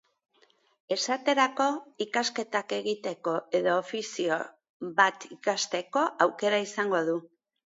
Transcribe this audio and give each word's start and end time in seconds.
Esaterako, 0.93 1.67
ikasketak 2.05 2.73
egiteko 2.79 3.35
edo 3.59 3.77
ofizio 3.83 4.41
bat 5.01 5.29
ikasteko 5.37 6.07
aukera 6.27 6.63
izango 6.71 7.05
du. 7.13 7.17